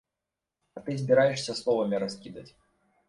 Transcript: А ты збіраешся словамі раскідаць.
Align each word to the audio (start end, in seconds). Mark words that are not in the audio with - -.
А 0.79 0.83
ты 0.87 0.95
збіраешся 1.01 1.57
словамі 1.63 2.03
раскідаць. 2.05 2.49